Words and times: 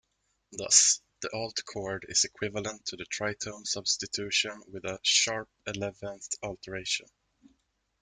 Thus, 0.53 0.99
the 1.21 1.29
alt 1.31 1.59
chord 1.63 2.07
is 2.09 2.23
equivalent 2.23 2.87
to 2.87 2.95
the 2.95 3.05
tritone 3.05 3.67
substitution 3.67 4.63
with 4.67 4.83
a 4.85 4.99
sharp-eleventh 5.03 6.37
alteration. 6.41 7.05